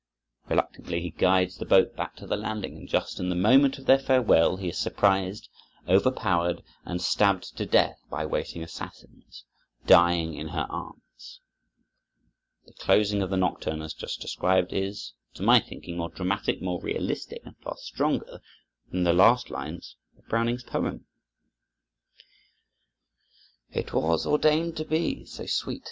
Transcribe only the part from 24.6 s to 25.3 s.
to be